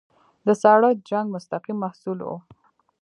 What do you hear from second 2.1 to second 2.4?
وو.